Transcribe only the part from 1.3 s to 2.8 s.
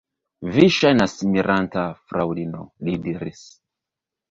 miranta, fraŭlino,